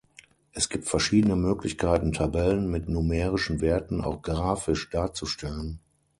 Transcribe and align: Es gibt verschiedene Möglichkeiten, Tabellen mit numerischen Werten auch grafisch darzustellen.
Es 0.51 0.69
gibt 0.69 0.87
verschiedene 0.87 1.35
Möglichkeiten, 1.35 2.11
Tabellen 2.11 2.67
mit 2.71 2.89
numerischen 2.89 3.61
Werten 3.61 4.01
auch 4.01 4.23
grafisch 4.23 4.89
darzustellen. 4.89 5.79